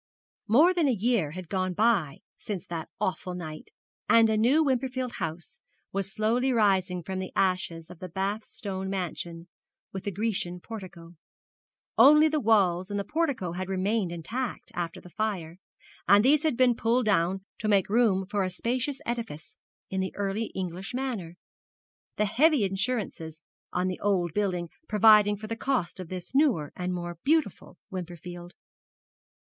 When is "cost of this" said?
25.55-26.33